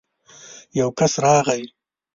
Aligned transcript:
يو 0.79 0.87
کس 0.97 1.13
راغی. 1.23 1.63